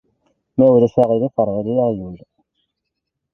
Ma 0.57 0.65
ulac 0.75 0.95
aɣiliif, 1.03 1.35
rḍel-iyi 1.47 1.81
aɣyul. 1.85 2.17